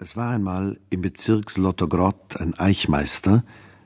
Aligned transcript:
Es 0.00 0.16
war 0.16 0.30
einmal 0.30 0.78
im 0.90 1.02
Bezirk 1.02 1.50
Slotogrod 1.50 2.36
ein 2.38 2.54
Eichmeister, 2.56 3.42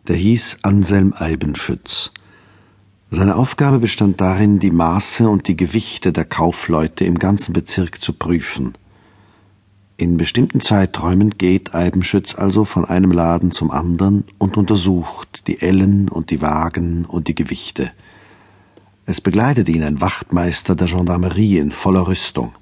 der 0.09 0.17
hieß 0.17 0.59
Anselm 0.61 1.15
Eibenschütz. 1.17 2.11
Seine 3.11 3.35
Aufgabe 3.35 3.79
bestand 3.79 4.21
darin, 4.21 4.59
die 4.59 4.73
Maße 4.73 5.27
und 5.27 5.49
die 5.49 5.57
Gewichte 5.57 6.13
der 6.13 6.27
Kaufleute 6.27 7.07
im 7.07 7.19
ganzen 7.19 7.55
Bezirk 7.55 8.03
zu 8.03 8.13
prüfen. 8.13 8.75
In 9.97 10.19
bestimmten 10.19 10.61
Zeiträumen 10.61 11.31
geht 11.31 11.75
Eibenschütz 11.75 12.35
also 12.35 12.67
von 12.67 12.85
einem 12.85 13.11
Laden 13.11 13.51
zum 13.51 13.71
anderen 13.71 14.25
und 14.37 14.59
untersucht 14.59 15.47
die 15.47 15.63
Ellen 15.63 16.11
und 16.11 16.29
die 16.29 16.43
Wagen 16.43 17.07
und 17.07 17.27
die 17.27 17.35
Gewichte. 17.35 17.91
Es 19.07 19.23
begleitet 19.23 19.71
ihn 19.71 19.83
ein 19.83 20.03
Wachtmeister 20.03 20.77
der 20.77 20.89
Gendarmerie 20.89 21.57
in 21.57 21.71
voller 21.71 22.07
Rüstung. 22.07 22.53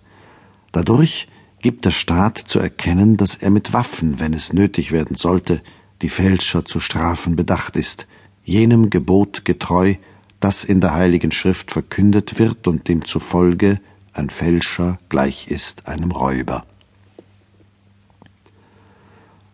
Dadurch 0.71 1.27
gibt 1.61 1.85
der 1.85 1.91
Staat 1.91 2.39
zu 2.39 2.59
erkennen, 2.59 3.17
dass 3.17 3.37
er 3.37 3.51
mit 3.51 3.73
Waffen, 3.73 4.21
wenn 4.21 4.35
es 4.35 4.53
nötig 4.53 4.93
werden 4.93 5.17
sollte, 5.17 5.63
die 6.03 6.09
Fälscher 6.09 6.64
zu 6.64 6.81
strafen 6.81 7.37
bedacht 7.37 7.77
ist, 7.77 8.07
jenem 8.45 8.91
Gebot 8.91 9.45
getreu, 9.45 9.95
das 10.41 10.65
in 10.65 10.81
der 10.81 10.95
Heiligen 10.95 11.31
Schrift 11.31 11.71
verkündet 11.71 12.39
wird 12.39 12.67
und 12.67 12.89
demzufolge 12.89 13.81
ein 14.13 14.31
Fälscher 14.31 14.99
gleich 15.09 15.49
ist 15.49 15.87
einem 15.87 16.11
Räuber. 16.11 16.65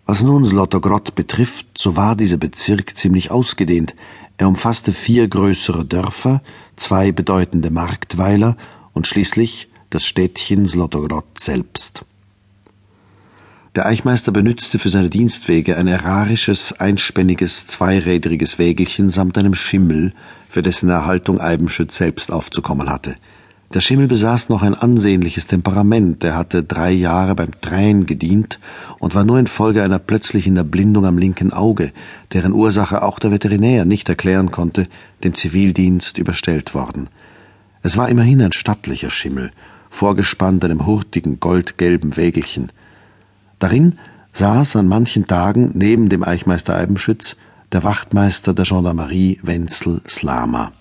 Was 0.06 0.23
nun 0.23 0.45
Slotogrod 0.45 1.14
betrifft, 1.16 1.77
so 1.77 1.97
war 1.97 2.14
dieser 2.14 2.36
Bezirk 2.36 2.97
ziemlich 2.97 3.33
ausgedehnt. 3.33 3.95
Er 4.38 4.47
umfasste 4.47 4.92
vier 4.92 5.27
größere 5.27 5.84
Dörfer, 5.84 6.42
zwei 6.77 7.11
bedeutende 7.11 7.70
Marktweiler 7.70 8.56
und 8.92 9.09
schließlich 9.09 9.69
das 9.96 10.05
Städtchen 10.05 10.68
Slotogrod 10.68 11.24
selbst. 11.38 12.05
Der 13.77 13.86
Eichmeister 13.86 14.30
benützte 14.30 14.78
für 14.78 14.91
seine 14.91 15.09
Dienstwege 15.09 15.78
ein 15.78 15.86
erarisches, 15.86 16.74
einspänniges, 16.74 17.66
zweirädriges 17.66 18.58
Wägelchen 18.58 19.08
samt 19.08 19.39
einem 19.39 19.55
Schimmel, 19.55 20.12
für 20.50 20.61
dessen 20.61 20.91
Erhaltung 20.91 21.41
Eibenschütz 21.41 21.97
selbst 21.97 22.30
aufzukommen 22.30 22.91
hatte. 22.91 23.17
Der 23.72 23.80
Schimmel 23.80 24.06
besaß 24.06 24.50
noch 24.50 24.61
ein 24.61 24.74
ansehnliches 24.74 25.47
Temperament, 25.47 26.22
er 26.24 26.36
hatte 26.36 26.62
drei 26.62 26.91
Jahre 26.91 27.34
beim 27.34 27.58
Tränen 27.62 28.05
gedient 28.05 28.61
und 28.98 29.14
war 29.14 29.24
nur 29.24 29.39
infolge 29.39 29.83
einer 29.83 29.98
plötzlichen 29.98 30.58
Erblindung 30.58 31.06
am 31.06 31.17
linken 31.17 31.55
Auge, 31.55 31.91
deren 32.34 32.52
Ursache 32.52 33.02
auch 33.02 33.19
der 33.19 33.30
Veterinär 33.30 33.86
nicht 33.86 34.11
erklären 34.11 34.50
konnte, 34.50 34.89
dem 35.24 35.34
Zivildienst 35.34 36.19
überstellt 36.19 36.74
worden. 36.74 37.08
Es 37.83 37.97
war 37.97 38.11
immerhin 38.11 38.42
ein 38.42 38.52
stattlicher 38.52 39.08
Schimmel, 39.08 39.52
vorgespannt 39.97 40.64
einem 40.64 40.86
hurtigen 40.86 41.41
goldgelben 41.41 42.16
Wägelchen. 42.16 42.70
Darin 43.58 43.98
saß 44.34 44.77
an 44.77 44.89
manchen 44.89 45.27
Tagen 45.27 45.70
neben 45.72 46.11
dem 46.11 46.22
Eichmeister 46.22 46.77
Eibenschütz 46.77 47.36
der 47.72 47.83
Wachtmeister 47.83 48.52
der 48.52 48.67
Gendarmerie 48.67 49.41
Wenzel 49.42 50.02
Slama. 50.06 50.72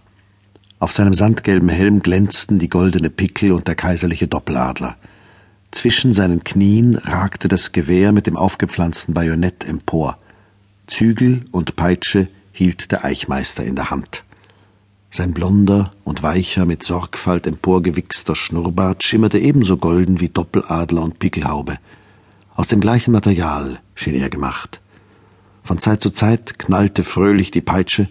Auf 0.79 0.91
seinem 0.91 1.13
sandgelben 1.13 1.69
Helm 1.69 2.01
glänzten 2.01 2.59
die 2.59 2.67
goldene 2.67 3.09
Pickel 3.09 3.53
und 3.53 3.69
der 3.69 3.75
kaiserliche 3.75 4.27
Doppeladler. 4.27 4.97
Zwischen 5.71 6.11
seinen 6.11 6.43
Knien 6.43 6.97
ragte 6.97 7.47
das 7.47 7.71
Gewehr 7.71 8.11
mit 8.11 8.27
dem 8.27 8.35
aufgepflanzten 8.35 9.13
Bajonett 9.13 9.63
empor. 9.63 10.17
Zügel 10.87 11.45
und 11.51 11.77
Peitsche 11.77 12.27
hielt 12.51 12.91
der 12.91 13.05
Eichmeister 13.05 13.63
in 13.63 13.75
der 13.75 13.89
Hand. 13.89 14.24
Sein 15.15 15.33
blonder 15.33 15.93
und 16.03 16.23
weicher, 16.23 16.65
mit 16.65 16.83
Sorgfalt 16.83 17.47
emporgewichster 17.47 18.35
Schnurrbart 18.35 19.01
schimmerte 19.01 19.39
ebenso 19.39 19.77
golden 19.77 20.19
wie 20.19 20.27
Doppeladler 20.27 21.01
und 21.01 21.19
Pickelhaube. 21.19 21.77
Aus 22.53 22.67
dem 22.67 22.81
gleichen 22.81 23.13
Material 23.13 23.79
schien 23.93 24.15
er 24.15 24.29
gemacht. 24.29 24.81
Von 25.63 25.77
Zeit 25.77 26.03
zu 26.03 26.09
Zeit 26.09 26.59
knallte 26.59 27.05
fröhlich 27.05 27.49
die 27.49 27.61
Peitsche, 27.61 28.09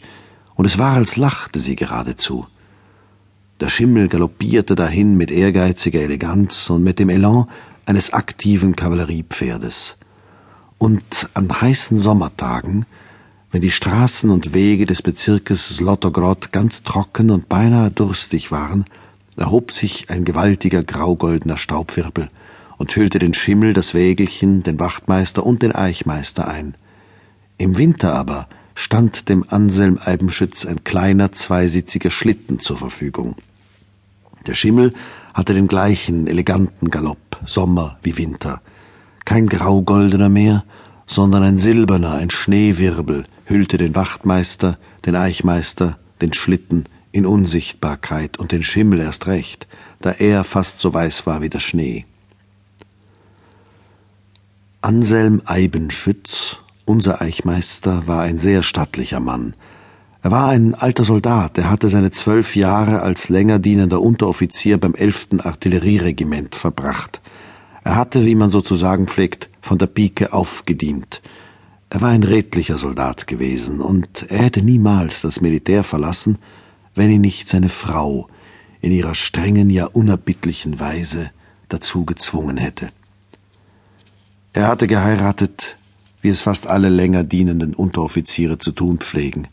und 0.54 0.64
es 0.64 0.78
war, 0.78 0.94
als 0.94 1.16
lachte 1.16 1.60
sie 1.60 1.76
geradezu. 1.76 2.46
Der 3.60 3.68
Schimmel 3.68 4.08
galoppierte 4.08 4.74
dahin 4.74 5.18
mit 5.18 5.30
ehrgeiziger 5.30 6.00
Eleganz 6.00 6.70
und 6.70 6.82
mit 6.82 6.98
dem 6.98 7.10
Elan 7.10 7.50
eines 7.84 8.14
aktiven 8.14 8.76
Kavalleriepferdes. 8.76 9.98
Und 10.78 11.28
an 11.34 11.60
heißen 11.60 11.98
Sommertagen 11.98 12.86
wenn 13.54 13.60
die 13.60 13.70
Straßen 13.70 14.30
und 14.30 14.52
Wege 14.52 14.84
des 14.84 15.00
Bezirkes 15.00 15.68
Slotogrod 15.68 16.50
ganz 16.50 16.82
trocken 16.82 17.30
und 17.30 17.48
beinahe 17.48 17.88
durstig 17.88 18.50
waren, 18.50 18.84
erhob 19.36 19.70
sich 19.70 20.10
ein 20.10 20.24
gewaltiger 20.24 20.82
graugoldener 20.82 21.56
Staubwirbel 21.56 22.30
und 22.78 22.96
hüllte 22.96 23.20
den 23.20 23.32
Schimmel, 23.32 23.72
das 23.72 23.94
Wägelchen, 23.94 24.64
den 24.64 24.80
Wachtmeister 24.80 25.46
und 25.46 25.62
den 25.62 25.72
Eichmeister 25.72 26.48
ein. 26.48 26.74
Im 27.56 27.78
Winter 27.78 28.12
aber 28.12 28.48
stand 28.74 29.28
dem 29.28 29.44
Anselm 29.48 30.00
Eibenschütz 30.04 30.66
ein 30.66 30.82
kleiner 30.82 31.30
zweisitziger 31.30 32.10
Schlitten 32.10 32.58
zur 32.58 32.76
Verfügung. 32.76 33.36
Der 34.48 34.54
Schimmel 34.54 34.94
hatte 35.32 35.54
den 35.54 35.68
gleichen 35.68 36.26
eleganten 36.26 36.90
Galopp, 36.90 37.38
Sommer 37.46 37.98
wie 38.02 38.18
Winter. 38.18 38.62
Kein 39.24 39.46
graugoldener 39.46 40.28
mehr, 40.28 40.64
sondern 41.06 41.44
ein 41.44 41.56
silberner, 41.56 42.14
ein 42.14 42.30
Schneewirbel 42.30 43.26
hüllte 43.44 43.76
den 43.76 43.94
Wachtmeister, 43.94 44.78
den 45.06 45.16
Eichmeister, 45.16 45.98
den 46.20 46.32
Schlitten 46.32 46.84
in 47.12 47.26
Unsichtbarkeit 47.26 48.38
und 48.38 48.52
den 48.52 48.62
Schimmel 48.62 49.00
erst 49.00 49.26
recht, 49.26 49.66
da 50.00 50.10
er 50.10 50.44
fast 50.44 50.80
so 50.80 50.92
weiß 50.92 51.26
war 51.26 51.42
wie 51.42 51.50
der 51.50 51.60
Schnee. 51.60 52.06
Anselm 54.80 55.40
Eibenschütz, 55.46 56.58
unser 56.84 57.22
Eichmeister, 57.22 58.06
war 58.06 58.22
ein 58.22 58.38
sehr 58.38 58.62
stattlicher 58.62 59.20
Mann. 59.20 59.54
Er 60.22 60.30
war 60.30 60.48
ein 60.48 60.74
alter 60.74 61.04
Soldat, 61.04 61.56
er 61.56 61.70
hatte 61.70 61.88
seine 61.88 62.10
zwölf 62.10 62.56
Jahre 62.56 63.00
als 63.00 63.28
länger 63.28 63.58
dienender 63.58 64.00
Unteroffizier 64.00 64.78
beim 64.78 64.94
elften 64.94 65.40
Artillerieregiment 65.40 66.54
verbracht. 66.54 67.20
Er 67.84 67.96
hatte, 67.96 68.24
wie 68.24 68.34
man 68.34 68.50
sozusagen 68.50 69.06
pflegt, 69.06 69.50
von 69.60 69.78
der 69.78 69.86
Pike 69.86 70.32
aufgedient. 70.32 71.22
Er 71.90 72.00
war 72.00 72.10
ein 72.10 72.22
redlicher 72.22 72.78
Soldat 72.78 73.26
gewesen, 73.26 73.80
und 73.80 74.26
er 74.28 74.44
hätte 74.44 74.62
niemals 74.62 75.22
das 75.22 75.40
Militär 75.40 75.84
verlassen, 75.84 76.38
wenn 76.94 77.10
ihn 77.10 77.20
nicht 77.20 77.48
seine 77.48 77.68
Frau 77.68 78.28
in 78.80 78.92
ihrer 78.92 79.14
strengen, 79.14 79.70
ja 79.70 79.86
unerbittlichen 79.86 80.80
Weise 80.80 81.30
dazu 81.68 82.04
gezwungen 82.04 82.56
hätte. 82.56 82.90
Er 84.52 84.68
hatte 84.68 84.86
geheiratet, 84.86 85.76
wie 86.20 86.28
es 86.28 86.40
fast 86.40 86.66
alle 86.66 86.88
länger 86.88 87.24
dienenden 87.24 87.74
Unteroffiziere 87.74 88.58
zu 88.58 88.72
tun 88.72 88.98
pflegen. 88.98 89.48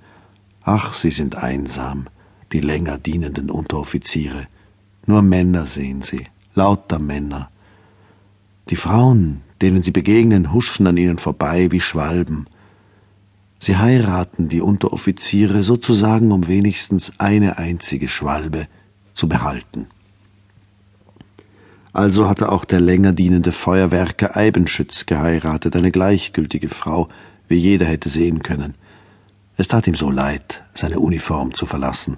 Ach, 0.63 0.93
sie 0.93 1.11
sind 1.11 1.35
einsam, 1.35 2.07
die 2.51 2.59
länger 2.59 2.97
dienenden 2.97 3.49
Unteroffiziere. 3.49 4.47
Nur 5.05 5.21
Männer 5.21 5.65
sehen 5.65 6.01
sie, 6.01 6.27
lauter 6.53 6.99
Männer, 6.99 7.49
die 8.69 8.75
Frauen, 8.75 9.41
denen 9.61 9.83
sie 9.83 9.91
begegnen, 9.91 10.53
huschen 10.53 10.87
an 10.87 10.97
ihnen 10.97 11.17
vorbei 11.17 11.71
wie 11.71 11.81
Schwalben. 11.81 12.47
Sie 13.59 13.77
heiraten 13.77 14.49
die 14.49 14.61
Unteroffiziere 14.61 15.61
sozusagen, 15.61 16.31
um 16.31 16.47
wenigstens 16.47 17.13
eine 17.19 17.57
einzige 17.57 18.07
Schwalbe 18.07 18.67
zu 19.13 19.27
behalten. 19.27 19.87
Also 21.93 22.29
hatte 22.29 22.51
auch 22.51 22.65
der 22.65 22.79
länger 22.79 23.11
dienende 23.11 23.51
Feuerwerker 23.51 24.35
Eibenschütz 24.35 25.05
geheiratet, 25.05 25.75
eine 25.75 25.91
gleichgültige 25.91 26.69
Frau, 26.69 27.09
wie 27.47 27.57
jeder 27.57 27.85
hätte 27.85 28.09
sehen 28.09 28.41
können. 28.41 28.75
Es 29.57 29.67
tat 29.67 29.87
ihm 29.87 29.95
so 29.95 30.09
leid, 30.09 30.63
seine 30.73 30.99
Uniform 30.99 31.53
zu 31.53 31.65
verlassen. 31.65 32.17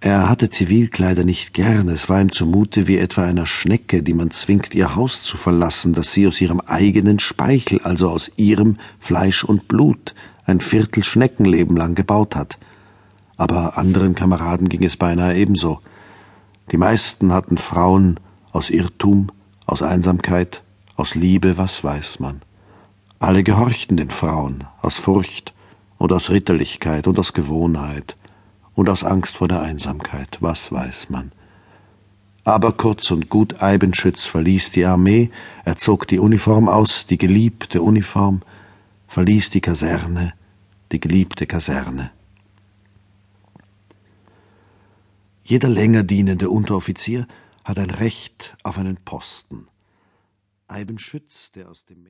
Er 0.00 0.28
hatte 0.28 0.48
Zivilkleider 0.48 1.24
nicht 1.24 1.54
gern, 1.54 1.88
es 1.88 2.08
war 2.08 2.20
ihm 2.20 2.30
zumute 2.30 2.86
wie 2.86 2.98
etwa 2.98 3.24
einer 3.24 3.46
Schnecke, 3.46 4.04
die 4.04 4.14
man 4.14 4.30
zwingt, 4.30 4.72
ihr 4.72 4.94
Haus 4.94 5.24
zu 5.24 5.36
verlassen, 5.36 5.92
das 5.92 6.12
sie 6.12 6.28
aus 6.28 6.40
ihrem 6.40 6.60
eigenen 6.60 7.18
Speichel, 7.18 7.80
also 7.82 8.08
aus 8.08 8.30
ihrem 8.36 8.76
Fleisch 9.00 9.42
und 9.42 9.66
Blut, 9.66 10.14
ein 10.44 10.60
Viertel 10.60 11.02
Schneckenleben 11.02 11.76
lang 11.76 11.96
gebaut 11.96 12.36
hat. 12.36 12.58
Aber 13.36 13.76
anderen 13.76 14.14
Kameraden 14.14 14.68
ging 14.68 14.84
es 14.84 14.96
beinahe 14.96 15.36
ebenso. 15.36 15.80
Die 16.70 16.76
meisten 16.76 17.32
hatten 17.32 17.58
Frauen 17.58 18.20
aus 18.52 18.70
Irrtum, 18.70 19.32
aus 19.66 19.82
Einsamkeit, 19.82 20.62
aus 20.94 21.16
Liebe, 21.16 21.58
was 21.58 21.82
weiß 21.82 22.20
man. 22.20 22.42
Alle 23.18 23.42
gehorchten 23.42 23.96
den 23.96 24.10
Frauen, 24.10 24.62
aus 24.80 24.96
Furcht 24.96 25.52
und 25.98 26.12
aus 26.12 26.30
Ritterlichkeit 26.30 27.08
und 27.08 27.18
aus 27.18 27.32
Gewohnheit 27.32 28.16
und 28.78 28.88
aus 28.88 29.02
Angst 29.02 29.38
vor 29.38 29.48
der 29.48 29.60
Einsamkeit, 29.60 30.38
was 30.40 30.70
weiß 30.70 31.10
man. 31.10 31.32
Aber 32.44 32.70
kurz 32.70 33.10
und 33.10 33.28
gut 33.28 33.60
Eibenschütz 33.60 34.22
verließ 34.22 34.70
die 34.70 34.84
Armee, 34.84 35.32
er 35.64 35.76
zog 35.76 36.06
die 36.06 36.20
Uniform 36.20 36.68
aus, 36.68 37.04
die 37.04 37.18
geliebte 37.18 37.82
Uniform, 37.82 38.40
verließ 39.08 39.50
die 39.50 39.60
Kaserne, 39.60 40.32
die 40.92 41.00
geliebte 41.00 41.48
Kaserne. 41.48 42.12
Jeder 45.42 45.68
länger 45.68 46.04
dienende 46.04 46.48
Unteroffizier 46.48 47.26
hat 47.64 47.80
ein 47.80 47.90
Recht 47.90 48.56
auf 48.62 48.78
einen 48.78 48.98
Posten. 48.98 49.66
Eibenschütz, 50.68 51.50
der 51.50 51.68
aus 51.68 51.84
dem 51.84 52.06